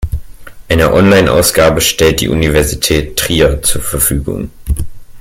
Eine 0.67 0.91
Onlineausgabe 0.93 1.79
stellt 1.79 2.21
die 2.21 2.29
Universität 2.29 3.17
Trier 3.17 3.61
zur 3.61 3.81
Verfügung. 3.83 4.49